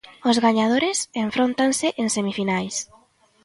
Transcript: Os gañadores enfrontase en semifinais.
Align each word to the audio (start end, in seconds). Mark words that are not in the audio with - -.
Os 0.29 0.37
gañadores 0.45 0.97
enfrontase 1.23 1.87
en 2.01 2.07
semifinais. 2.15 2.75